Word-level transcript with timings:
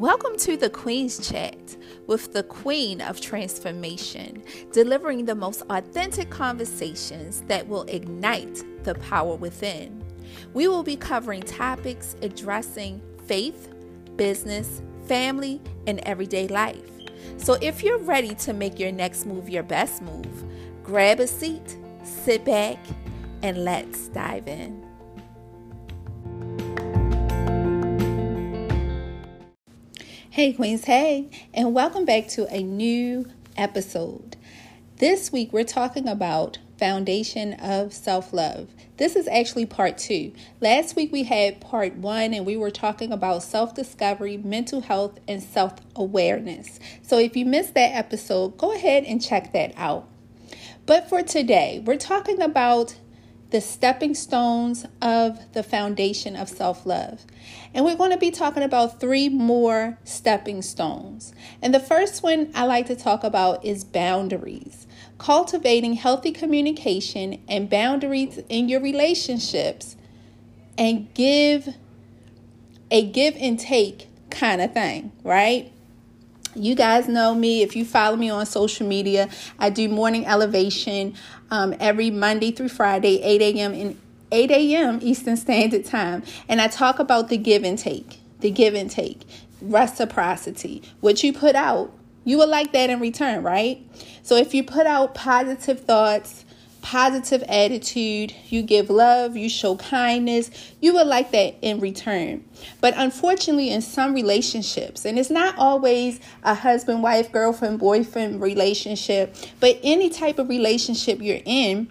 Welcome 0.00 0.38
to 0.38 0.56
the 0.56 0.70
Queen's 0.70 1.28
Chat 1.30 1.76
with 2.06 2.32
the 2.32 2.42
Queen 2.42 3.02
of 3.02 3.20
Transformation, 3.20 4.42
delivering 4.72 5.26
the 5.26 5.34
most 5.34 5.62
authentic 5.68 6.30
conversations 6.30 7.42
that 7.48 7.68
will 7.68 7.82
ignite 7.82 8.64
the 8.82 8.94
power 8.94 9.34
within. 9.34 10.02
We 10.54 10.68
will 10.68 10.82
be 10.82 10.96
covering 10.96 11.42
topics 11.42 12.16
addressing 12.22 13.02
faith, 13.26 13.74
business, 14.16 14.80
family, 15.04 15.60
and 15.86 16.00
everyday 16.04 16.48
life. 16.48 16.90
So 17.36 17.58
if 17.60 17.82
you're 17.82 17.98
ready 17.98 18.34
to 18.36 18.54
make 18.54 18.78
your 18.78 18.92
next 18.92 19.26
move 19.26 19.50
your 19.50 19.64
best 19.64 20.00
move, 20.00 20.44
grab 20.82 21.20
a 21.20 21.26
seat, 21.26 21.76
sit 22.04 22.46
back, 22.46 22.78
and 23.42 23.66
let's 23.66 24.08
dive 24.08 24.48
in. 24.48 24.89
Hey, 30.40 30.54
Queens, 30.54 30.86
hey, 30.86 31.28
and 31.52 31.74
welcome 31.74 32.06
back 32.06 32.26
to 32.28 32.46
a 32.46 32.62
new 32.62 33.26
episode. 33.58 34.38
This 34.96 35.30
week, 35.30 35.52
we're 35.52 35.64
talking 35.64 36.08
about 36.08 36.56
foundation 36.78 37.52
of 37.60 37.92
self 37.92 38.32
love. 38.32 38.70
This 38.96 39.16
is 39.16 39.28
actually 39.28 39.66
part 39.66 39.98
two. 39.98 40.32
Last 40.62 40.96
week, 40.96 41.12
we 41.12 41.24
had 41.24 41.60
part 41.60 41.96
one, 41.96 42.32
and 42.32 42.46
we 42.46 42.56
were 42.56 42.70
talking 42.70 43.12
about 43.12 43.42
self 43.42 43.74
discovery, 43.74 44.38
mental 44.38 44.80
health, 44.80 45.18
and 45.28 45.42
self 45.42 45.74
awareness. 45.94 46.80
So, 47.02 47.18
if 47.18 47.36
you 47.36 47.44
missed 47.44 47.74
that 47.74 47.94
episode, 47.94 48.56
go 48.56 48.72
ahead 48.72 49.04
and 49.04 49.22
check 49.22 49.52
that 49.52 49.74
out. 49.76 50.08
But 50.86 51.06
for 51.06 51.20
today, 51.20 51.82
we're 51.84 51.98
talking 51.98 52.40
about 52.40 52.96
the 53.50 53.60
stepping 53.60 54.14
stones 54.14 54.86
of 55.02 55.52
the 55.52 55.62
foundation 55.62 56.36
of 56.36 56.48
self 56.48 56.86
love. 56.86 57.24
And 57.74 57.84
we're 57.84 57.96
going 57.96 58.12
to 58.12 58.16
be 58.16 58.30
talking 58.30 58.62
about 58.62 59.00
three 59.00 59.28
more 59.28 59.98
stepping 60.04 60.62
stones. 60.62 61.32
And 61.60 61.74
the 61.74 61.80
first 61.80 62.22
one 62.22 62.50
I 62.54 62.64
like 62.64 62.86
to 62.86 62.96
talk 62.96 63.24
about 63.24 63.64
is 63.64 63.84
boundaries. 63.84 64.86
Cultivating 65.18 65.94
healthy 65.94 66.32
communication 66.32 67.40
and 67.48 67.68
boundaries 67.68 68.40
in 68.48 68.68
your 68.68 68.80
relationships 68.80 69.96
and 70.78 71.12
give 71.14 71.74
a 72.90 73.04
give 73.04 73.36
and 73.36 73.58
take 73.58 74.08
kind 74.30 74.60
of 74.60 74.72
thing, 74.72 75.12
right? 75.22 75.72
You 76.54 76.74
guys 76.74 77.08
know 77.08 77.34
me. 77.34 77.62
If 77.62 77.76
you 77.76 77.84
follow 77.84 78.16
me 78.16 78.28
on 78.28 78.44
social 78.44 78.86
media, 78.86 79.28
I 79.58 79.70
do 79.70 79.88
morning 79.88 80.26
elevation 80.26 81.14
um, 81.50 81.74
every 81.78 82.10
Monday 82.10 82.50
through 82.50 82.70
Friday, 82.70 83.22
8 83.22 83.42
a.m. 83.56 83.72
and 83.74 84.00
8 84.32 84.50
a.m. 84.50 84.98
Eastern 85.00 85.36
Standard 85.36 85.84
Time. 85.84 86.24
And 86.48 86.60
I 86.60 86.66
talk 86.66 86.98
about 86.98 87.28
the 87.28 87.36
give 87.36 87.62
and 87.62 87.78
take, 87.78 88.18
the 88.40 88.50
give 88.50 88.74
and 88.74 88.90
take, 88.90 89.22
reciprocity. 89.60 90.82
What 91.00 91.22
you 91.22 91.32
put 91.32 91.54
out, 91.54 91.92
you 92.24 92.36
will 92.36 92.48
like 92.48 92.72
that 92.72 92.90
in 92.90 92.98
return, 92.98 93.44
right? 93.44 93.80
So 94.22 94.36
if 94.36 94.52
you 94.52 94.64
put 94.64 94.86
out 94.86 95.14
positive 95.14 95.80
thoughts, 95.80 96.44
positive 96.82 97.42
attitude, 97.44 98.34
you 98.48 98.62
give 98.62 98.90
love, 98.90 99.36
you 99.36 99.48
show 99.48 99.76
kindness, 99.76 100.50
you 100.80 100.94
would 100.94 101.06
like 101.06 101.30
that 101.32 101.56
in 101.62 101.80
return. 101.80 102.44
But 102.80 102.94
unfortunately, 102.96 103.70
in 103.70 103.82
some 103.82 104.14
relationships, 104.14 105.04
and 105.04 105.18
it's 105.18 105.30
not 105.30 105.56
always 105.58 106.20
a 106.42 106.54
husband, 106.54 107.02
wife, 107.02 107.30
girlfriend, 107.32 107.78
boyfriend 107.78 108.40
relationship, 108.40 109.36
but 109.60 109.78
any 109.82 110.10
type 110.10 110.38
of 110.38 110.48
relationship 110.48 111.20
you're 111.20 111.42
in, 111.44 111.90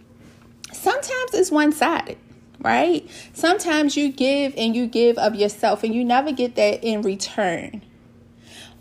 sometimes 0.73 1.33
it's 1.33 1.51
one 1.51 1.71
sided. 1.71 2.17
Right? 2.61 3.09
Sometimes 3.31 3.95
you 3.95 4.11
give 4.11 4.53
and 4.57 4.75
you 4.75 4.85
give 4.85 5.17
of 5.17 5.33
yourself 5.33 5.81
and 5.85 5.95
you 5.95 6.03
never 6.03 6.33
get 6.33 6.55
that 6.55 6.83
in 6.83 7.03
return. 7.03 7.81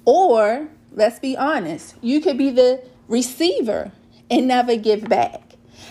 Or, 0.05 0.67
let's 0.91 1.21
be 1.21 1.37
honest, 1.37 1.95
you 2.01 2.21
could 2.21 2.37
be 2.37 2.51
the 2.51 2.83
receiver 3.07 3.93
and 4.29 4.49
never 4.49 4.75
give 4.75 5.09
back. 5.09 5.48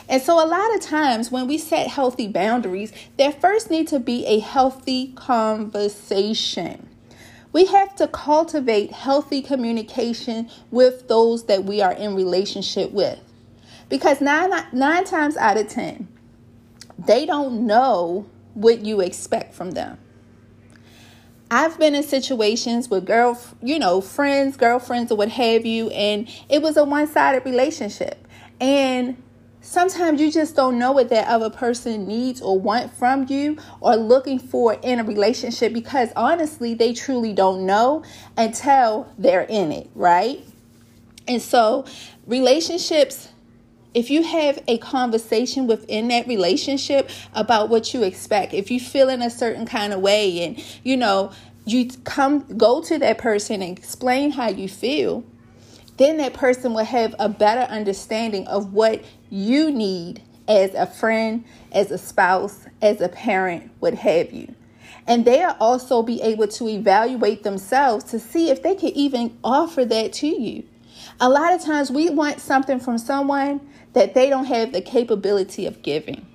And 0.09 0.21
so, 0.21 0.43
a 0.43 0.47
lot 0.47 0.75
of 0.75 0.81
times 0.81 1.31
when 1.31 1.47
we 1.47 1.57
set 1.57 1.87
healthy 1.87 2.27
boundaries, 2.27 2.93
there 3.17 3.31
first 3.31 3.69
need 3.69 3.87
to 3.89 3.99
be 3.99 4.25
a 4.25 4.39
healthy 4.39 5.13
conversation. 5.13 6.87
We 7.53 7.65
have 7.65 7.95
to 7.95 8.07
cultivate 8.07 8.91
healthy 8.91 9.41
communication 9.41 10.49
with 10.69 11.07
those 11.07 11.45
that 11.45 11.63
we 11.63 11.81
are 11.81 11.93
in 11.93 12.15
relationship 12.15 12.91
with. 12.91 13.19
Because 13.89 14.21
nine, 14.21 14.51
nine 14.73 15.05
times 15.05 15.37
out 15.37 15.57
of 15.57 15.67
10, 15.67 16.07
they 17.05 17.25
don't 17.25 17.65
know 17.65 18.27
what 18.53 18.85
you 18.85 18.99
expect 19.01 19.53
from 19.53 19.71
them. 19.71 19.97
I've 21.49 21.79
been 21.79 21.95
in 21.95 22.03
situations 22.03 22.89
with 22.89 23.05
girl, 23.05 23.39
you 23.61 23.79
know, 23.79 24.01
friends, 24.01 24.57
girlfriends, 24.57 25.11
or 25.11 25.15
what 25.15 25.29
have 25.29 25.65
you, 25.65 25.89
and 25.91 26.27
it 26.49 26.61
was 26.61 26.75
a 26.75 26.83
one 26.83 27.07
sided 27.07 27.45
relationship. 27.45 28.27
And 28.59 29.21
Sometimes 29.69 30.21
you 30.21 30.31
just 30.31 30.55
don't 30.55 30.79
know 30.79 30.93
what 30.93 31.09
that 31.09 31.27
other 31.27 31.49
person 31.49 32.07
needs 32.07 32.41
or 32.41 32.57
want 32.57 32.89
from 32.93 33.27
you 33.27 33.57
or 33.81 33.97
looking 33.97 34.39
for 34.39 34.75
in 34.75 34.97
a 34.97 35.03
relationship 35.03 35.73
because 35.73 36.09
honestly, 36.15 36.73
they 36.73 36.93
truly 36.93 37.33
don't 37.33 37.65
know 37.65 38.01
until 38.37 39.11
they're 39.17 39.41
in 39.41 39.73
it, 39.73 39.89
right? 39.93 40.39
And 41.27 41.41
so, 41.41 41.83
relationships 42.25 43.27
if 43.93 44.09
you 44.09 44.23
have 44.23 44.63
a 44.69 44.77
conversation 44.77 45.67
within 45.67 46.07
that 46.07 46.27
relationship 46.27 47.09
about 47.33 47.67
what 47.67 47.93
you 47.93 48.03
expect, 48.03 48.53
if 48.53 48.71
you 48.71 48.79
feel 48.79 49.09
in 49.09 49.21
a 49.21 49.29
certain 49.29 49.65
kind 49.65 49.91
of 49.91 49.99
way 49.99 50.43
and 50.43 50.63
you 50.83 50.95
know, 50.95 51.31
you 51.65 51.89
come 52.05 52.39
go 52.57 52.81
to 52.83 52.97
that 52.99 53.17
person 53.17 53.61
and 53.61 53.77
explain 53.77 54.31
how 54.31 54.47
you 54.47 54.69
feel, 54.69 55.25
then 55.97 56.17
that 56.17 56.33
person 56.33 56.73
will 56.73 56.85
have 56.85 57.15
a 57.19 57.27
better 57.27 57.71
understanding 57.71 58.47
of 58.47 58.73
what 58.73 59.03
you 59.29 59.71
need 59.71 60.21
as 60.47 60.73
a 60.73 60.85
friend, 60.85 61.43
as 61.71 61.91
a 61.91 61.97
spouse, 61.97 62.65
as 62.81 63.01
a 63.01 63.09
parent, 63.09 63.71
what 63.79 63.93
have 63.93 64.31
you. 64.31 64.53
And 65.05 65.25
they'll 65.25 65.55
also 65.59 66.03
be 66.03 66.21
able 66.21 66.47
to 66.49 66.67
evaluate 66.67 67.43
themselves 67.43 68.05
to 68.05 68.19
see 68.19 68.49
if 68.49 68.61
they 68.61 68.75
can 68.75 68.89
even 68.89 69.37
offer 69.43 69.85
that 69.85 70.13
to 70.13 70.27
you. 70.27 70.63
A 71.19 71.29
lot 71.29 71.53
of 71.53 71.63
times 71.63 71.89
we 71.89 72.09
want 72.09 72.39
something 72.39 72.79
from 72.79 72.97
someone 72.97 73.61
that 73.93 74.13
they 74.13 74.29
don't 74.29 74.45
have 74.45 74.73
the 74.73 74.81
capability 74.81 75.65
of 75.65 75.81
giving. 75.81 76.25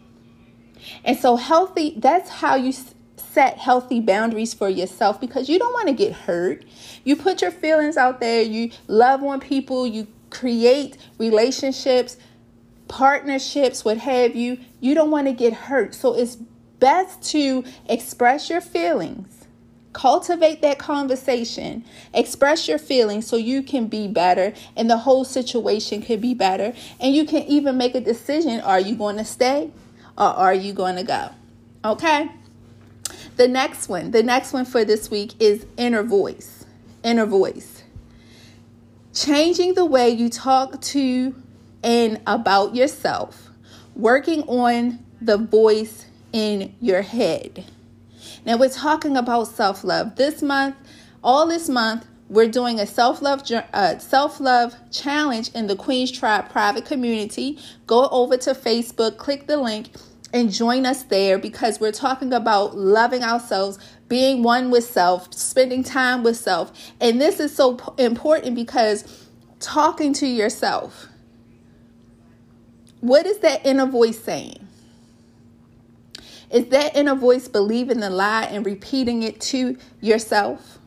And 1.05 1.17
so, 1.17 1.37
healthy, 1.37 1.95
that's 1.99 2.29
how 2.29 2.57
you 2.57 2.73
set 3.33 3.57
healthy 3.59 4.01
boundaries 4.01 4.53
for 4.53 4.69
yourself 4.69 5.21
because 5.21 5.49
you 5.49 5.59
don't 5.59 5.73
want 5.73 5.89
to 5.89 5.95
get 5.95 6.13
hurt. 6.13 6.65
You 7.05 7.17
put 7.17 7.41
your 7.41 7.51
feelings 7.51 7.97
out 7.97 8.21
there, 8.21 8.43
you 8.43 8.71
love 8.89 9.23
on 9.23 9.41
people, 9.41 9.87
you 9.87 10.07
create 10.31 10.99
relationships, 11.19 12.17
partnerships, 12.89 13.85
what 13.85 13.99
have 13.99 14.37
you. 14.37 14.59
You 14.81 14.95
don't 14.95 15.11
want 15.11 15.27
to 15.29 15.33
get 15.33 15.53
hurt. 15.55 15.95
So 15.95 16.15
it's 16.15 16.37
best 16.79 17.23
to 17.31 17.65
express 17.89 18.51
your 18.51 18.61
feelings. 18.61 19.47
Cultivate 19.93 20.63
that 20.63 20.79
conversation. 20.79 21.85
Express 22.13 22.67
your 22.67 22.79
feelings 22.79 23.27
so 23.27 23.37
you 23.37 23.63
can 23.63 23.87
be 23.87 24.09
better 24.09 24.53
and 24.77 24.91
the 24.91 24.99
whole 24.99 25.25
situation 25.25 26.03
can 26.03 26.21
be 26.21 26.35
better. 26.35 26.75
And 27.01 27.15
you 27.15 27.25
can 27.25 27.43
even 27.45 27.77
make 27.79 27.95
a 27.95 28.01
decision 28.01 28.61
are 28.61 28.81
you 28.81 28.95
going 28.95 29.17
to 29.17 29.25
stay 29.25 29.71
or 30.19 30.25
are 30.25 30.55
you 30.55 30.73
going 30.73 30.97
to 30.97 31.03
go? 31.03 31.31
Okay? 31.85 32.31
The 33.37 33.49
next 33.49 33.89
one, 33.89 34.11
the 34.11 34.23
next 34.23 34.53
one 34.53 34.65
for 34.65 34.85
this 34.85 35.11
week 35.11 35.33
is 35.41 35.67
inner 35.77 36.03
voice. 36.03 36.65
Inner 37.03 37.27
voice. 37.27 37.83
Changing 39.15 39.75
the 39.75 39.85
way 39.85 40.11
you 40.11 40.29
talk 40.29 40.81
to 40.81 41.35
and 41.83 42.21
about 42.27 42.75
yourself, 42.75 43.51
working 43.97 44.43
on 44.45 45.05
the 45.21 45.37
voice 45.37 46.07
in 46.33 46.75
your 46.81 47.03
head. 47.03 47.65
Now, 48.45 48.57
we're 48.57 48.71
talking 48.71 49.17
about 49.17 49.49
self 49.49 49.85
love. 49.85 50.17
This 50.17 50.43
month, 50.43 50.77
all 51.23 51.47
this 51.47 51.69
month, 51.69 52.07
we're 52.29 52.49
doing 52.49 52.81
a 52.81 52.87
self-love 52.87 53.43
uh, 53.75 53.99
self-love 53.99 54.75
challenge 54.91 55.51
in 55.51 55.67
the 55.67 55.77
Queen's 55.77 56.11
Tribe 56.11 56.49
private 56.49 56.87
community. 56.87 57.59
Go 57.87 58.09
over 58.09 58.39
to 58.39 58.55
Facebook, 58.55 59.19
click 59.19 59.47
the 59.47 59.59
link 59.59 59.91
and 60.33 60.51
join 60.51 60.87
us 60.87 61.03
there 61.05 61.39
because 61.39 61.79
we're 61.81 61.93
talking 61.93 62.33
about 62.33 62.77
loving 62.77 63.23
ourselves, 63.23 63.79
being 64.09 64.43
one 64.43 64.71
with 64.71 64.85
self, 64.85 65.33
spending 65.35 65.83
time 65.83 66.23
with 66.23 66.37
self. 66.37 66.73
And 67.01 67.21
this 67.21 67.39
is 67.39 67.55
so 67.55 67.79
important 67.99 68.55
because 68.55 69.29
talking 69.61 70.13
to 70.15 70.27
yourself. 70.27 71.09
What 73.01 73.27
is 73.27 73.39
that 73.39 73.67
inner 73.67 73.87
voice 73.87 74.23
saying? 74.23 74.69
Is 76.51 76.67
that 76.67 76.95
inner 76.95 77.15
voice 77.15 77.49
believing 77.49 78.01
the 78.01 78.11
lie 78.11 78.45
and 78.45 78.65
repeating 78.65 79.23
it 79.23 79.41
to 79.41 79.77
yourself? 80.01 80.79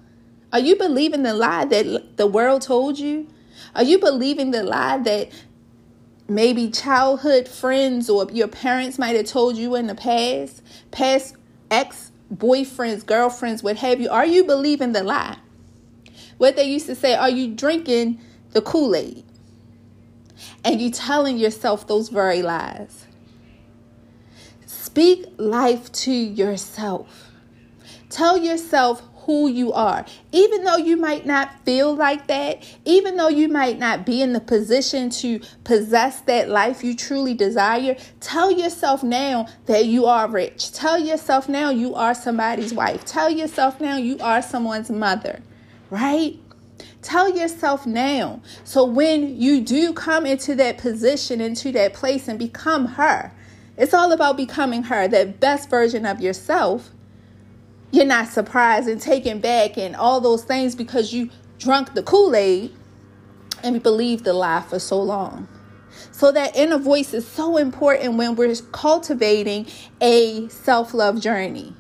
Are 0.53 0.59
you 0.59 0.75
believing 0.75 1.23
the 1.23 1.33
lie 1.33 1.65
that 1.65 2.17
the 2.17 2.27
world 2.27 2.61
told 2.61 2.99
you? 2.99 3.27
Are 3.75 3.83
you 3.83 3.99
believing 3.99 4.51
the 4.51 4.63
lie 4.63 4.99
that 4.99 5.31
maybe 6.27 6.69
childhood 6.69 7.47
friends 7.47 8.09
or 8.09 8.27
your 8.31 8.47
parents 8.47 8.97
might 8.97 9.15
have 9.15 9.25
told 9.25 9.57
you 9.57 9.75
in 9.75 9.87
the 9.87 9.95
past, 9.95 10.61
past 10.91 11.35
ex 11.69 12.11
boyfriends, 12.33 13.05
girlfriends, 13.05 13.61
what 13.61 13.77
have 13.77 14.01
you, 14.01 14.09
are 14.09 14.25
you 14.25 14.43
believing 14.43 14.93
the 14.93 15.03
lie? 15.03 15.37
What 16.37 16.55
they 16.55 16.65
used 16.65 16.87
to 16.87 16.95
say, 16.95 17.13
are 17.15 17.29
you 17.29 17.53
drinking 17.53 18.19
the 18.51 18.61
Kool 18.61 18.95
Aid? 18.95 19.23
And 20.63 20.81
you 20.81 20.89
telling 20.89 21.37
yourself 21.37 21.87
those 21.87 22.09
very 22.09 22.41
lies. 22.41 23.05
Speak 24.65 25.25
life 25.37 25.91
to 25.91 26.11
yourself. 26.11 27.31
Tell 28.09 28.37
yourself 28.37 29.01
who 29.25 29.47
you 29.47 29.73
are. 29.73 30.05
Even 30.31 30.63
though 30.63 30.77
you 30.77 30.97
might 30.97 31.25
not 31.25 31.63
feel 31.65 31.95
like 31.95 32.27
that, 32.27 32.63
even 32.85 33.17
though 33.17 33.27
you 33.27 33.47
might 33.47 33.79
not 33.79 34.05
be 34.05 34.21
in 34.21 34.33
the 34.33 34.39
position 34.39 35.09
to 35.09 35.39
possess 35.63 36.21
that 36.21 36.49
life 36.49 36.83
you 36.83 36.95
truly 36.95 37.33
desire, 37.33 37.95
tell 38.19 38.51
yourself 38.51 39.03
now 39.03 39.47
that 39.65 39.85
you 39.85 40.05
are 40.05 40.27
rich. 40.27 40.71
Tell 40.71 40.99
yourself 40.99 41.49
now 41.49 41.69
you 41.69 41.95
are 41.95 42.13
somebody's 42.13 42.73
wife. 42.73 43.03
Tell 43.05 43.29
yourself 43.29 43.81
now 43.81 43.97
you 43.97 44.17
are 44.19 44.41
someone's 44.41 44.91
mother, 44.91 45.41
right? 45.89 46.37
Tell 47.01 47.35
yourself 47.35 47.85
now. 47.85 48.41
So 48.63 48.83
when 48.83 49.39
you 49.39 49.61
do 49.61 49.93
come 49.93 50.25
into 50.25 50.55
that 50.55 50.77
position, 50.77 51.41
into 51.41 51.71
that 51.73 51.93
place, 51.93 52.27
and 52.27 52.37
become 52.37 52.85
her, 52.85 53.31
it's 53.77 53.93
all 53.93 54.11
about 54.11 54.37
becoming 54.37 54.83
her, 54.83 55.07
that 55.07 55.39
best 55.39 55.69
version 55.69 56.05
of 56.05 56.21
yourself 56.21 56.91
you're 57.91 58.05
not 58.05 58.27
surprised 58.27 58.87
and 58.87 59.01
taken 59.01 59.39
back 59.39 59.77
and 59.77 59.95
all 59.95 60.19
those 60.19 60.43
things 60.43 60.75
because 60.75 61.13
you 61.13 61.29
drunk 61.57 61.93
the 61.93 62.03
Kool 62.03 62.35
Aid 62.35 62.75
and 63.63 63.81
believed 63.81 64.25
the 64.25 64.33
lie 64.33 64.61
for 64.61 64.79
so 64.79 65.01
long. 65.01 65.47
So, 66.11 66.31
that 66.31 66.55
inner 66.55 66.77
voice 66.77 67.13
is 67.13 67.27
so 67.27 67.57
important 67.57 68.15
when 68.15 68.35
we're 68.35 68.55
cultivating 68.71 69.67
a 70.01 70.47
self 70.49 70.93
love 70.93 71.21
journey. 71.21 71.73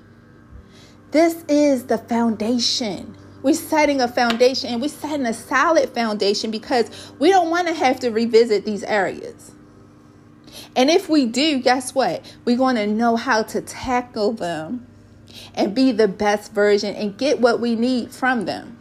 This 1.11 1.43
is 1.47 1.85
the 1.85 1.97
foundation. 1.97 3.15
We're 3.41 3.53
setting 3.53 4.01
a 4.01 4.07
foundation 4.07 4.69
and 4.69 4.81
we're 4.81 4.89
setting 4.89 5.25
a 5.25 5.33
solid 5.33 5.89
foundation 5.89 6.49
because 6.49 7.13
we 7.19 7.29
don't 7.29 7.49
want 7.49 7.67
to 7.67 7.73
have 7.73 7.99
to 8.01 8.09
revisit 8.09 8.65
these 8.65 8.83
areas. 8.83 9.51
And 10.75 10.89
if 10.89 11.07
we 11.07 11.25
do, 11.25 11.59
guess 11.61 11.93
what? 11.93 12.25
We're 12.43 12.57
going 12.57 12.75
to 12.75 12.87
know 12.87 13.15
how 13.15 13.43
to 13.43 13.61
tackle 13.61 14.33
them 14.33 14.87
and 15.53 15.75
be 15.75 15.91
the 15.91 16.07
best 16.07 16.53
version 16.53 16.95
and 16.95 17.17
get 17.17 17.39
what 17.39 17.59
we 17.59 17.75
need 17.75 18.11
from 18.11 18.45
them. 18.45 18.77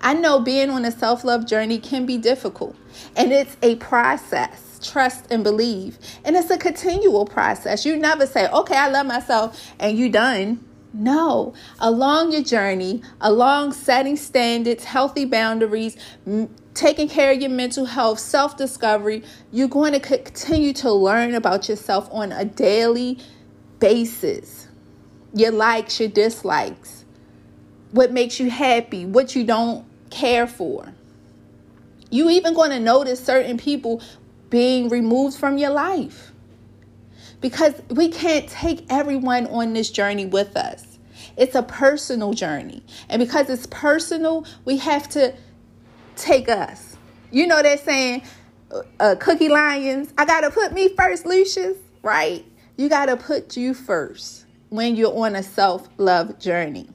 I 0.00 0.14
know 0.14 0.40
being 0.40 0.70
on 0.70 0.84
a 0.84 0.90
self 0.90 1.24
love 1.24 1.46
journey 1.46 1.78
can 1.78 2.06
be 2.06 2.18
difficult, 2.18 2.76
and 3.16 3.32
it's 3.32 3.56
a 3.62 3.76
process. 3.76 4.66
Trust 4.82 5.26
and 5.30 5.44
believe. 5.44 5.98
And 6.24 6.34
it's 6.36 6.48
a 6.48 6.56
continual 6.56 7.26
process. 7.26 7.84
You 7.84 7.98
never 7.98 8.26
say, 8.26 8.48
okay, 8.48 8.76
I 8.76 8.88
love 8.88 9.04
myself, 9.06 9.74
and 9.78 9.98
you 9.98 10.08
done. 10.08 10.64
No, 10.92 11.54
along 11.78 12.32
your 12.32 12.42
journey, 12.42 13.02
along 13.20 13.72
setting 13.74 14.16
standards, 14.16 14.84
healthy 14.84 15.24
boundaries, 15.24 15.96
m- 16.26 16.52
taking 16.74 17.08
care 17.08 17.30
of 17.32 17.40
your 17.40 17.50
mental 17.50 17.84
health, 17.84 18.18
self 18.18 18.56
discovery, 18.56 19.22
you're 19.52 19.68
going 19.68 19.92
to 19.92 20.00
continue 20.00 20.72
to 20.74 20.90
learn 20.90 21.34
about 21.34 21.68
yourself 21.68 22.08
on 22.10 22.32
a 22.32 22.44
daily 22.44 23.18
basis 23.78 24.66
your 25.34 25.52
likes, 25.52 26.00
your 26.00 26.08
dislikes, 26.08 27.04
what 27.92 28.12
makes 28.12 28.40
you 28.40 28.50
happy, 28.50 29.06
what 29.06 29.34
you 29.34 29.44
don't 29.44 29.84
care 30.10 30.46
for. 30.46 30.92
You 32.10 32.30
even 32.30 32.54
going 32.54 32.70
to 32.70 32.80
notice 32.80 33.24
certain 33.24 33.56
people 33.56 34.02
being 34.48 34.88
removed 34.88 35.36
from 35.36 35.58
your 35.58 35.70
life 35.70 36.32
because 37.40 37.80
we 37.88 38.08
can't 38.08 38.48
take 38.48 38.84
everyone 38.90 39.46
on 39.46 39.72
this 39.72 39.90
journey 39.90 40.26
with 40.26 40.56
us. 40.56 40.98
It's 41.36 41.54
a 41.54 41.62
personal 41.62 42.34
journey. 42.34 42.82
And 43.08 43.20
because 43.20 43.48
it's 43.48 43.66
personal, 43.66 44.44
we 44.64 44.78
have 44.78 45.08
to 45.10 45.34
take 46.16 46.48
us. 46.48 46.96
You 47.30 47.46
know, 47.46 47.62
they're 47.62 47.78
saying, 47.78 48.22
uh, 48.72 48.82
uh 48.98 49.14
Cookie 49.14 49.48
Lions, 49.48 50.12
I 50.18 50.24
got 50.24 50.40
to 50.40 50.50
put 50.50 50.72
me 50.72 50.94
first, 50.96 51.24
Lucious, 51.24 51.78
right? 52.02 52.44
You 52.76 52.88
got 52.88 53.06
to 53.06 53.16
put 53.16 53.56
you 53.56 53.72
first 53.72 54.39
when 54.70 54.94
you're 54.96 55.16
on 55.16 55.36
a 55.36 55.42
self 55.42 55.88
love 55.98 56.38
journey. 56.38 56.88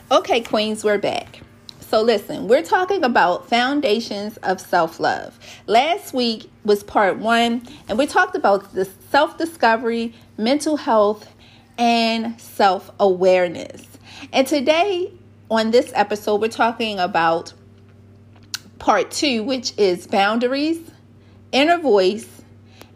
Okay, 0.09 0.39
Queens, 0.39 0.85
we're 0.85 0.97
back. 0.97 1.41
So, 1.81 2.01
listen, 2.01 2.47
we're 2.47 2.63
talking 2.63 3.03
about 3.03 3.49
foundations 3.49 4.37
of 4.37 4.61
self 4.61 4.99
love. 4.99 5.37
Last 5.67 6.13
week 6.13 6.49
was 6.63 6.83
part 6.83 7.17
one, 7.17 7.63
and 7.89 7.97
we 7.97 8.07
talked 8.07 8.35
about 8.35 8.73
the 8.73 8.85
self 9.09 9.37
discovery, 9.37 10.13
mental 10.37 10.77
health, 10.77 11.33
and 11.77 12.39
self 12.39 12.91
awareness. 12.99 13.83
And 14.33 14.47
today, 14.47 15.11
on 15.49 15.71
this 15.71 15.91
episode, 15.95 16.41
we're 16.41 16.49
talking 16.49 16.99
about 16.99 17.53
part 18.79 19.12
two, 19.12 19.44
which 19.44 19.74
is 19.77 20.07
boundaries, 20.07 20.79
inner 21.51 21.77
voice, 21.77 22.27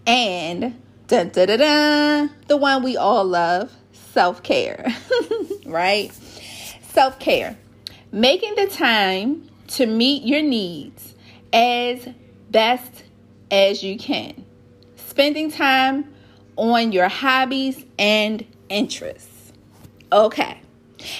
and 0.06 0.82
dun, 1.08 1.30
dun, 1.30 1.48
dun, 1.48 1.60
dun, 1.60 2.32
the 2.48 2.58
one 2.58 2.84
we 2.84 2.98
all 2.98 3.26
love 3.26 3.72
self 4.12 4.44
care, 4.44 4.94
right? 5.66 6.12
Self 6.90 7.20
care. 7.20 7.58
Making 8.12 8.56
the 8.56 8.68
time 8.68 9.50
to 9.68 9.86
meet 9.86 10.24
your 10.24 10.42
needs 10.42 11.16
as 11.54 12.08
best 12.50 13.04
as 13.50 13.84
you 13.84 13.98
can. 13.98 14.46
Spending 14.98 15.52
time 15.52 16.14
on 16.58 16.92
your 16.92 17.08
hobbies 17.08 17.86
and 17.98 18.46
interests. 18.70 19.54
Okay. 20.12 20.58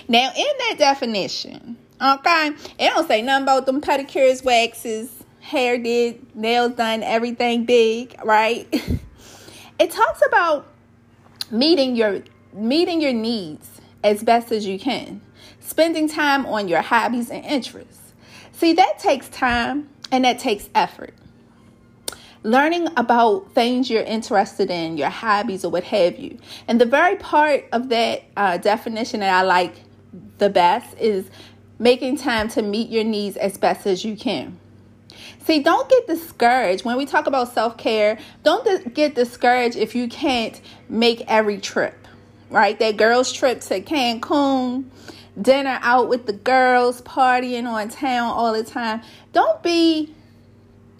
Now, 0.08 0.32
in 0.36 0.58
that 0.60 0.76
definition, 0.78 1.78
okay, 2.02 2.48
it 2.80 2.90
don't 2.90 3.08
say 3.08 3.22
nothing 3.22 3.44
about 3.44 3.66
them 3.66 3.82
pedicures, 3.82 4.44
waxes, 4.44 5.24
hair 5.40 5.78
did, 5.78 6.36
nails 6.36 6.74
done, 6.74 7.04
everything 7.04 7.66
big, 7.66 8.16
right? 8.24 8.68
it 9.80 9.92
talks 9.92 10.22
about 10.26 10.68
meeting 11.50 11.96
your 11.96 12.22
meeting 12.54 13.02
your 13.02 13.14
needs 13.14 13.82
as 14.04 14.24
best 14.24 14.52
as 14.52 14.66
you 14.66 14.78
can 14.78 15.22
spending 15.72 16.10
time 16.10 16.46
on 16.46 16.68
your 16.68 16.82
hobbies 16.82 17.30
and 17.30 17.46
interests. 17.46 18.14
See, 18.52 18.74
that 18.74 19.00
takes 19.00 19.30
time 19.30 19.90
and 20.12 20.26
that 20.26 20.38
takes 20.38 20.70
effort. 20.76 21.14
Learning 22.44 22.88
about 22.98 23.52
things 23.54 23.90
you're 23.90 24.04
interested 24.04 24.70
in, 24.70 24.98
your 24.98 25.10
hobbies, 25.10 25.64
or 25.64 25.72
what 25.72 25.84
have 25.86 26.20
you. 26.20 26.38
And 26.68 26.82
the 26.82 26.86
very 26.86 27.16
part 27.16 27.66
of 27.72 27.90
that 27.90 28.24
uh, 28.36 28.58
definition 28.58 29.22
that 29.22 29.34
I 29.34 29.44
like 29.44 29.76
the 30.40 30.50
best 30.50 30.98
is 30.98 31.30
making 31.82 32.16
time 32.16 32.48
to 32.48 32.62
meet 32.62 32.90
your 32.90 33.04
needs 33.04 33.36
as 33.38 33.58
best 33.58 33.88
as 33.88 34.06
you 34.06 34.16
can. 34.16 34.58
See, 35.44 35.64
don't 35.64 35.90
get 35.90 36.06
discouraged 36.06 36.86
when 36.86 36.96
we 36.96 37.08
talk 37.08 37.26
about 37.26 37.54
self 37.54 37.76
care. 37.76 38.20
Don't 38.44 38.94
get 38.94 39.16
discouraged 39.16 39.76
if 39.76 39.96
you 39.96 40.08
can't 40.08 40.62
make 40.88 41.24
every 41.28 41.58
trip, 41.58 42.08
right? 42.52 42.78
That 42.78 42.98
girls' 42.98 43.34
trip 43.34 43.62
to 43.62 43.82
Cancun, 43.82 44.86
dinner 45.42 45.80
out 45.82 46.08
with 46.08 46.28
the 46.28 46.34
girls, 46.34 47.02
partying 47.02 47.66
on 47.66 47.90
town 47.90 48.32
all 48.32 48.54
the 48.54 48.64
time. 48.64 49.02
Don't 49.34 49.62
be 49.64 50.14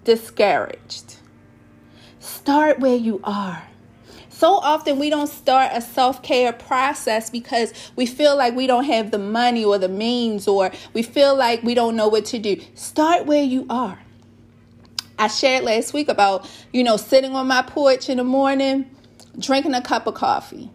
discouraged. 0.02 1.16
Start 2.18 2.80
where 2.80 2.96
you 2.96 3.20
are. 3.22 3.68
So 4.42 4.54
often 4.54 4.98
we 4.98 5.08
don't 5.08 5.28
start 5.28 5.70
a 5.72 5.80
self 5.80 6.20
care 6.20 6.52
process 6.52 7.30
because 7.30 7.72
we 7.94 8.06
feel 8.06 8.36
like 8.36 8.56
we 8.56 8.66
don't 8.66 8.86
have 8.86 9.12
the 9.12 9.18
money 9.18 9.64
or 9.64 9.78
the 9.78 9.88
means, 9.88 10.48
or 10.48 10.72
we 10.94 11.04
feel 11.04 11.36
like 11.36 11.62
we 11.62 11.74
don't 11.74 11.94
know 11.94 12.08
what 12.08 12.24
to 12.24 12.40
do. 12.40 12.60
Start 12.74 13.26
where 13.26 13.44
you 13.44 13.66
are. 13.70 14.00
I 15.16 15.28
shared 15.28 15.62
last 15.62 15.94
week 15.94 16.08
about, 16.08 16.50
you 16.72 16.82
know, 16.82 16.96
sitting 16.96 17.36
on 17.36 17.46
my 17.46 17.62
porch 17.62 18.08
in 18.08 18.16
the 18.16 18.24
morning 18.24 18.90
drinking 19.38 19.74
a 19.74 19.80
cup 19.80 20.08
of 20.08 20.14
coffee. 20.14 20.72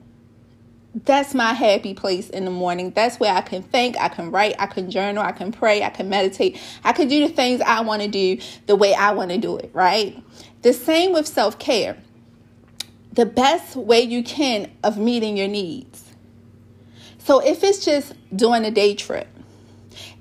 That's 1.04 1.34
my 1.34 1.52
happy 1.52 1.94
place 1.94 2.30
in 2.30 2.46
the 2.46 2.52
morning. 2.52 2.92
That's 2.92 3.20
where 3.20 3.34
I 3.34 3.42
can 3.42 3.64
think, 3.64 3.98
I 3.98 4.08
can 4.08 4.32
write, 4.32 4.56
I 4.60 4.68
can 4.68 4.90
journal, 4.90 5.22
I 5.22 5.34
can 5.34 5.52
pray, 5.52 5.84
I 5.84 5.90
can 5.90 6.08
meditate. 6.08 6.58
I 6.86 6.94
can 6.94 7.10
do 7.10 7.28
the 7.28 7.34
things 7.34 7.60
I 7.60 7.82
want 7.82 8.02
to 8.02 8.08
do 8.08 8.40
the 8.66 8.78
way 8.78 8.94
I 8.94 9.12
want 9.12 9.32
to 9.32 9.38
do 9.38 9.58
it, 9.58 9.72
right? 9.74 10.24
The 10.62 10.72
same 10.72 11.12
with 11.12 11.28
self 11.28 11.60
care. 11.60 11.98
The 13.18 13.26
best 13.26 13.76
way 13.76 14.02
you 14.02 14.22
can 14.22 14.70
of 14.84 15.00
meeting 15.00 15.38
your 15.38 15.48
needs. 15.48 16.04
So 17.18 17.40
if 17.40 17.64
it's 17.64 17.84
just 17.84 18.14
doing 18.38 18.64
a 18.64 18.70
day 18.70 18.94
trip, 18.94 19.28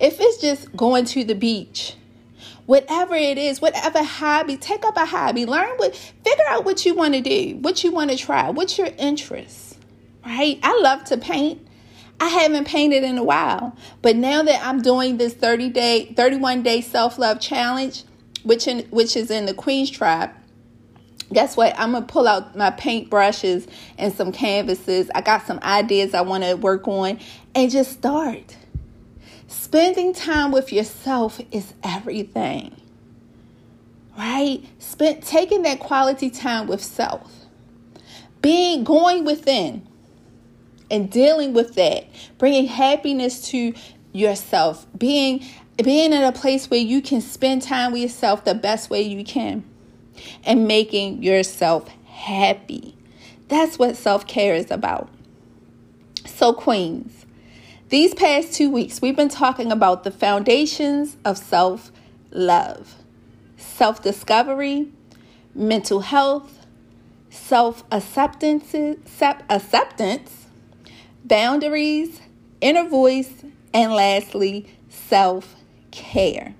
if 0.01 0.17
it's 0.19 0.41
just 0.41 0.75
going 0.75 1.05
to 1.05 1.23
the 1.23 1.35
beach, 1.35 1.95
whatever 2.65 3.15
it 3.15 3.37
is, 3.37 3.61
whatever 3.61 4.03
hobby, 4.03 4.57
take 4.57 4.83
up 4.87 4.97
a 4.97 5.05
hobby, 5.05 5.45
learn 5.45 5.77
what, 5.77 5.95
figure 5.95 6.47
out 6.49 6.65
what 6.65 6.87
you 6.87 6.95
want 6.95 7.13
to 7.13 7.21
do, 7.21 7.59
what 7.61 7.85
you 7.85 7.93
want 7.93 8.13
to 8.13 8.17
try, 8.17 8.49
what's 8.49 8.79
your 8.79 8.89
interest, 8.97 9.77
right? 10.25 10.59
I 10.63 10.81
love 10.81 11.05
to 11.05 11.19
paint. 11.19 11.69
I 12.19 12.29
haven't 12.29 12.67
painted 12.67 13.05
in 13.05 13.19
a 13.19 13.25
while, 13.25 13.77
but 14.01 14.17
now 14.17 14.43
that 14.43 14.67
I'm 14.67 14.81
doing 14.81 15.19
this 15.19 15.35
30 15.35 15.69
day, 15.69 16.15
31 16.17 16.63
day 16.63 16.81
self 16.81 17.19
love 17.19 17.41
challenge, 17.41 18.05
which 18.43 18.67
in, 18.67 18.87
which 18.87 19.19
is 19.19 19.31
in 19.31 19.45
the 19.45 19.53
Queen's 19.53 19.91
Tribe, 19.91 20.31
guess 21.33 21.57
what? 21.57 21.75
I'm 21.79 21.93
gonna 21.93 22.07
pull 22.07 22.29
out 22.29 22.57
my 22.57 22.71
paint 22.71 23.11
brushes 23.11 23.67
and 23.99 24.13
some 24.13 24.33
canvases. 24.33 25.11
I 25.15 25.21
got 25.21 25.47
some 25.47 25.59
ideas 25.63 26.15
I 26.15 26.21
want 26.21 26.45
to 26.45 26.55
work 26.55 26.87
on, 26.87 27.19
and 27.55 27.71
just 27.71 27.93
start. 27.93 28.57
Spending 29.49 30.13
time 30.13 30.53
with 30.53 30.73
yourself 30.73 31.41
is 31.51 31.73
everything. 31.83 32.77
Right? 34.17 34.63
Spend 34.79 35.23
taking 35.23 35.63
that 35.63 35.79
quality 35.81 36.31
time 36.31 36.67
with 36.67 36.83
self. 36.83 37.31
Being 38.41 38.85
going 38.85 39.25
within 39.25 39.87
and 40.91 41.11
dealing 41.11 41.53
with 41.53 41.75
that, 41.75 42.07
bringing 42.39 42.67
happiness 42.67 43.49
to 43.51 43.75
yourself, 44.13 44.87
being 44.97 45.45
being 45.83 46.15
in 46.15 46.23
a 46.23 46.33
place 46.33 46.71
where 46.71 46.81
you 46.81 47.03
can 47.03 47.21
spend 47.21 47.61
time 47.61 47.93
with 47.93 48.01
yourself 48.01 48.45
the 48.45 48.55
best 48.55 48.89
way 48.89 49.03
you 49.03 49.23
can 49.23 49.63
and 50.45 50.67
making 50.67 51.23
yourself 51.23 51.89
happy. 52.07 52.95
That's 53.49 53.79
what 53.79 53.97
self-care 53.97 54.55
is 54.55 54.71
about. 54.71 55.09
So 56.25 56.53
queens, 56.53 57.25
these 57.89 58.15
past 58.15 58.53
two 58.53 58.71
weeks, 58.71 59.01
we've 59.01 59.15
been 59.15 59.29
talking 59.29 59.71
about 59.71 60.03
the 60.03 60.11
foundations 60.11 61.17
of 61.25 61.39
self 61.39 61.93
love, 62.33 62.97
self 63.57 64.03
discovery, 64.03 64.89
mental 65.55 66.01
health, 66.01 66.67
self 67.31 67.85
acceptance, 67.93 68.75
acceptance, 69.49 70.47
boundaries, 71.25 72.21
inner 72.61 72.89
voice, 72.89 73.45
and 73.73 73.93
lastly, 73.93 74.67
self 74.89 75.55
care. 75.93 76.55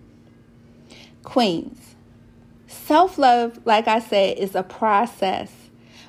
Queens, 1.25 1.96
self 2.87 3.19
love, 3.19 3.59
like 3.65 3.89
I 3.89 3.99
said, 3.99 4.39
is 4.39 4.55
a 4.55 4.63
process. 4.63 5.53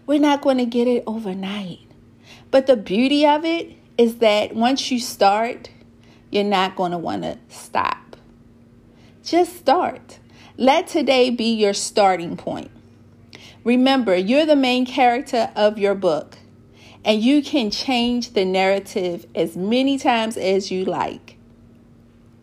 We're 0.05 0.19
not 0.19 0.41
going 0.41 0.57
to 0.57 0.65
get 0.65 0.87
it 0.87 1.03
overnight. 1.07 1.79
But 2.51 2.67
the 2.67 2.77
beauty 2.77 3.25
of 3.25 3.43
it 3.43 3.75
is 3.97 4.17
that 4.17 4.55
once 4.55 4.91
you 4.91 4.99
start, 4.99 5.71
you're 6.31 6.43
not 6.43 6.75
going 6.75 6.91
to 6.91 6.97
want 6.97 7.23
to 7.23 7.39
stop. 7.49 8.15
Just 9.23 9.57
start. 9.57 10.19
Let 10.55 10.87
today 10.87 11.31
be 11.31 11.51
your 11.51 11.73
starting 11.73 12.37
point. 12.37 12.71
Remember, 13.63 14.15
you're 14.15 14.45
the 14.45 14.55
main 14.55 14.85
character 14.85 15.51
of 15.55 15.77
your 15.77 15.95
book, 15.95 16.37
and 17.03 17.21
you 17.21 17.41
can 17.41 17.71
change 17.71 18.33
the 18.33 18.45
narrative 18.45 19.25
as 19.33 19.57
many 19.57 19.97
times 19.97 20.37
as 20.37 20.71
you 20.71 20.85
like. 20.85 21.36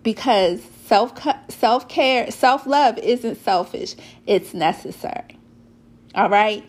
Because 0.05 0.63
self 0.87 1.21
self 1.49 1.89
care, 1.89 2.31
self 2.31 2.67
love 2.67 2.99
isn't 2.99 3.43
selfish, 3.43 3.97
it's 4.27 4.55
necessary. 4.55 5.39
All 6.15 6.31
right? 6.31 6.65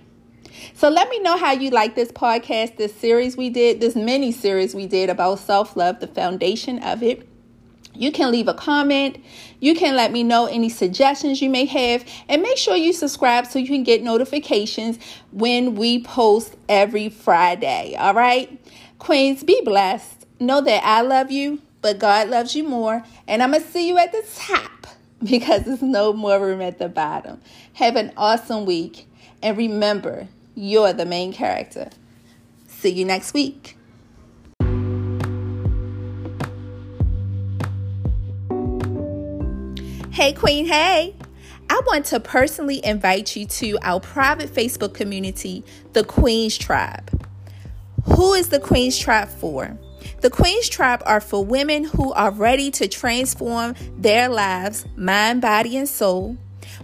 So 0.74 0.90
let 0.90 1.10
me 1.10 1.20
know 1.20 1.38
how 1.38 1.52
you 1.52 1.70
like 1.70 1.96
this 1.96 2.12
podcast, 2.12 2.78
this 2.78 2.96
series 2.96 3.38
we 3.38 3.50
did, 3.50 3.82
this 3.82 3.96
mini 3.96 4.32
series 4.32 4.74
we 4.74 4.88
did 4.88 5.10
about 5.10 5.40
self 5.40 5.76
love, 5.76 6.00
the 6.00 6.08
foundation 6.08 6.80
of 6.80 7.04
it. 7.04 7.28
You 7.94 8.12
can 8.12 8.32
leave 8.32 8.48
a 8.48 8.54
comment. 8.54 9.18
You 9.60 9.74
can 9.76 9.96
let 9.96 10.12
me 10.12 10.24
know 10.24 10.48
any 10.48 10.70
suggestions 10.70 11.42
you 11.42 11.50
may 11.50 11.66
have. 11.66 12.06
And 12.28 12.42
make 12.42 12.58
sure 12.58 12.76
you 12.76 12.92
subscribe 12.94 13.48
so 13.48 13.60
you 13.60 13.68
can 13.68 13.84
get 13.84 14.04
notifications 14.04 15.00
when 15.32 15.76
we 15.76 16.04
post 16.04 16.56
every 16.68 17.10
Friday. 17.10 17.96
All 17.98 18.14
right? 18.14 18.60
Queens, 19.00 19.44
be 19.44 19.62
blessed. 19.64 20.26
Know 20.40 20.60
that 20.62 20.84
I 20.84 21.02
love 21.02 21.32
you, 21.32 21.62
but 21.86 22.00
God 22.00 22.30
loves 22.30 22.56
you 22.56 22.64
more. 22.64 23.04
And 23.28 23.44
I'm 23.44 23.52
going 23.52 23.62
to 23.62 23.70
see 23.70 23.88
you 23.88 24.00
at 24.00 24.12
the 24.12 24.26
top 24.34 24.88
because 25.24 25.66
there's 25.66 25.84
no 25.84 26.14
more 26.14 26.40
room 26.40 26.60
at 26.60 26.80
the 26.80 26.90
bottom. 26.90 27.40
Have 27.74 27.96
an 27.96 28.12
awesome 28.18 28.66
week. 28.66 29.08
And 29.44 29.56
remember, 29.56 30.28
you're 30.56 30.94
the 30.94 31.06
main 31.06 31.32
character. 31.32 31.92
See 32.68 32.90
you 32.90 33.06
next 33.06 33.36
week. 33.36 33.78
Hey, 40.10 40.34
Queen, 40.34 40.66
hey! 40.66 41.14
I 41.70 41.82
want 41.86 42.06
to 42.06 42.20
personally 42.20 42.84
invite 42.84 43.36
you 43.36 43.46
to 43.46 43.78
our 43.84 44.00
private 44.00 44.52
Facebook 44.52 44.96
community, 44.96 45.64
the 45.94 46.04
Queen's 46.04 46.58
Tribe. 46.58 47.24
Who 48.06 48.34
is 48.34 48.50
the 48.50 48.60
Queen's 48.60 48.98
Tribe 48.98 49.30
for? 49.30 49.78
The 50.22 50.30
Queen's 50.30 50.70
Tribe 50.70 51.04
are 51.06 51.22
for 51.22 51.44
women 51.44 51.84
who 51.84 52.14
are 52.14 52.32
ready 52.32 52.72
to 52.72 52.88
transform 52.88 53.76
their 53.98 54.30
lives, 54.30 54.86
mind, 54.96 55.42
body, 55.42 55.78
and 55.78 55.88
soul. 55.88 56.38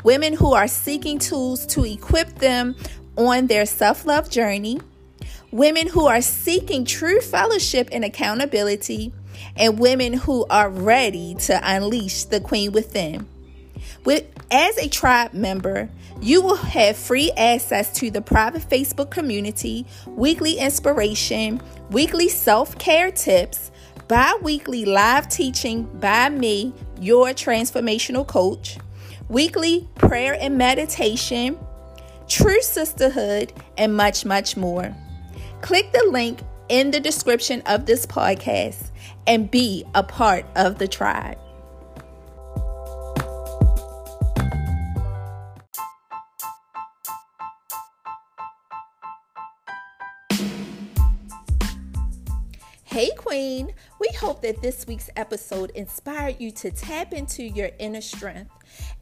Women 0.04 0.34
who 0.34 0.54
are 0.54 0.68
seeking 0.68 1.20
tools 1.20 1.66
to 1.68 1.86
equip 1.86 2.40
them 2.40 2.76
on 3.18 3.48
their 3.48 3.66
self 3.66 4.06
love 4.06 4.30
journey, 4.30 4.80
women 5.52 5.88
who 5.88 6.08
are 6.08 6.22
seeking 6.22 6.86
true 6.86 7.20
fellowship 7.22 7.90
and 7.92 8.04
accountability, 8.04 9.14
and 9.56 9.80
women 9.80 10.14
who 10.14 10.46
are 10.50 10.70
ready 10.70 11.36
to 11.36 11.60
unleash 11.64 12.26
the 12.26 12.40
queen 12.40 12.72
within. 12.72 13.28
With, 14.04 14.26
as 14.50 14.78
a 14.78 14.90
tribe 14.90 15.34
member, 15.34 15.90
you 16.22 16.42
will 16.42 16.56
have 16.56 16.98
free 16.98 17.32
access 17.38 17.94
to 17.96 18.12
the 18.12 18.22
private 18.22 18.64
Facebook 18.64 19.12
community, 19.12 19.86
weekly 20.08 20.58
inspiration, 20.58 21.62
weekly 21.90 22.30
self 22.30 22.78
care 22.78 23.12
tips, 23.12 23.72
bi 24.08 24.34
weekly 24.42 24.86
live 24.86 25.30
teaching 25.30 25.84
by 26.00 26.30
me, 26.30 26.74
your 27.00 27.28
transformational 27.30 28.28
coach, 28.28 28.78
weekly 29.30 29.88
prayer 29.96 30.38
and 30.40 30.58
meditation 30.58 31.58
true 32.32 32.62
sisterhood, 32.62 33.52
and 33.78 33.94
much, 33.96 34.24
much 34.24 34.56
more. 34.56 34.96
Click 35.62 35.92
the 35.92 36.08
link 36.12 36.40
in 36.70 36.90
the 36.90 37.00
description 37.00 37.62
of 37.66 37.86
this 37.86 38.06
podcast 38.06 38.90
and 39.28 39.52
be 39.52 39.84
a 39.94 40.02
part 40.02 40.46
of 40.56 40.78
the 40.80 40.88
tribe. 40.88 41.38
Hey, 52.92 53.10
Queen! 53.18 53.74
We 54.02 54.10
hope 54.20 54.42
that 54.42 54.62
this 54.62 54.86
week's 54.86 55.10
episode 55.16 55.70
inspired 55.76 56.42
you 56.42 56.52
to 56.52 56.72
tap 56.72 57.14
into 57.14 57.42
your 57.42 57.70
inner 57.80 58.02
strength 58.02 58.52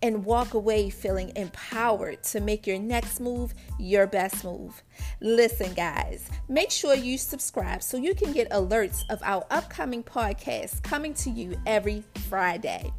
and 0.03 0.25
walk 0.25 0.53
away 0.53 0.91
feeling 0.91 1.31
empowered 1.36 2.22
to 2.25 2.39
make 2.39 2.67
your 2.67 2.77
next 2.77 3.19
move 3.19 3.55
your 3.79 4.05
best 4.05 4.43
move. 4.43 4.84
Listen, 5.22 5.74
guys, 5.74 6.29
make 6.48 6.69
sure 6.69 6.93
you 6.93 7.17
subscribe 7.17 7.81
so 7.81 7.98
you 7.98 8.13
can 8.13 8.31
get 8.31 8.51
alerts 8.51 9.05
of 9.10 9.24
our 9.24 9.43
upcoming 9.50 10.03
podcasts 10.03 10.84
coming 10.84 11.15
to 11.15 11.31
you 11.31 11.60
every 11.65 12.03
Friday. 12.29 12.93